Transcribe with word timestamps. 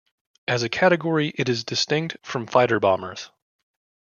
As 0.47 0.63
a 0.63 0.67
category, 0.69 1.31
it 1.37 1.47
is 1.47 1.63
distinct 1.63 2.17
from 2.23 2.47
fighter-bombers. 2.47 3.29